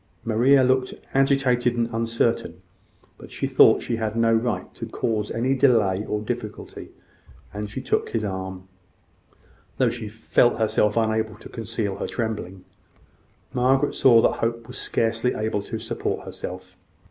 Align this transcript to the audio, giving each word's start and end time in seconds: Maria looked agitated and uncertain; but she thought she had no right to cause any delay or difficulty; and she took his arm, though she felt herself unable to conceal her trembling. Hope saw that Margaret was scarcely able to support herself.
Maria 0.25 0.63
looked 0.63 0.95
agitated 1.13 1.75
and 1.75 1.87
uncertain; 1.93 2.59
but 3.19 3.29
she 3.29 3.45
thought 3.45 3.83
she 3.83 3.97
had 3.97 4.15
no 4.15 4.33
right 4.33 4.73
to 4.73 4.87
cause 4.87 5.29
any 5.29 5.53
delay 5.53 6.03
or 6.07 6.19
difficulty; 6.21 6.89
and 7.53 7.69
she 7.69 7.79
took 7.81 8.09
his 8.09 8.25
arm, 8.25 8.67
though 9.77 9.91
she 9.91 10.09
felt 10.09 10.57
herself 10.57 10.97
unable 10.97 11.35
to 11.35 11.47
conceal 11.49 11.97
her 11.97 12.07
trembling. 12.07 12.65
Hope 13.53 13.93
saw 13.93 14.23
that 14.23 14.31
Margaret 14.41 14.65
was 14.67 14.79
scarcely 14.79 15.35
able 15.35 15.61
to 15.61 15.77
support 15.77 16.25
herself. 16.25 16.75